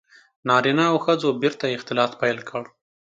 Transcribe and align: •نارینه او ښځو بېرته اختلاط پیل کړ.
•نارینه 0.47 0.85
او 0.91 0.97
ښځو 1.05 1.27
بېرته 1.41 1.65
اختلاط 1.75 2.11
پیل 2.21 2.37
کړ. 2.49 2.63